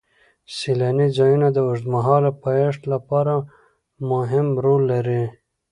[0.55, 3.33] سیلاني ځایونه د اوږدمهاله پایښت لپاره
[4.11, 5.23] مهم رول لري.